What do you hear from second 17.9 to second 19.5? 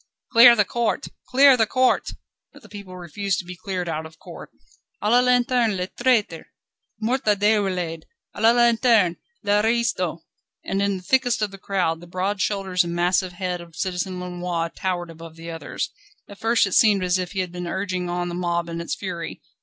on the mob in its fury.